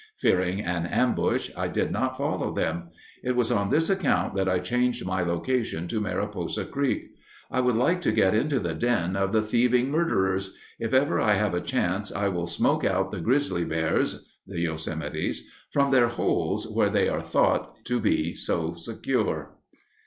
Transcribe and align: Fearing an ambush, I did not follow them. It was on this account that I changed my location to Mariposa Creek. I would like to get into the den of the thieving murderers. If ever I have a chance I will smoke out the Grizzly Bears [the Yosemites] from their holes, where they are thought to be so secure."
Fearing 0.17 0.61
an 0.63 0.87
ambush, 0.87 1.51
I 1.55 1.67
did 1.67 1.91
not 1.91 2.17
follow 2.17 2.51
them. 2.51 2.89
It 3.23 3.35
was 3.35 3.51
on 3.51 3.69
this 3.69 3.87
account 3.87 4.33
that 4.33 4.49
I 4.49 4.57
changed 4.57 5.05
my 5.05 5.21
location 5.21 5.87
to 5.89 6.01
Mariposa 6.01 6.65
Creek. 6.65 7.11
I 7.51 7.61
would 7.61 7.77
like 7.77 8.01
to 8.01 8.11
get 8.11 8.33
into 8.33 8.59
the 8.59 8.73
den 8.73 9.15
of 9.15 9.31
the 9.31 9.43
thieving 9.43 9.91
murderers. 9.91 10.55
If 10.79 10.91
ever 10.91 11.19
I 11.21 11.35
have 11.35 11.53
a 11.53 11.61
chance 11.61 12.11
I 12.11 12.29
will 12.29 12.47
smoke 12.47 12.83
out 12.83 13.11
the 13.11 13.21
Grizzly 13.21 13.63
Bears 13.63 14.27
[the 14.47 14.61
Yosemites] 14.65 15.41
from 15.69 15.91
their 15.91 16.07
holes, 16.07 16.67
where 16.67 16.89
they 16.89 17.07
are 17.07 17.21
thought 17.21 17.77
to 17.85 17.99
be 17.99 18.33
so 18.33 18.73
secure." 18.73 19.55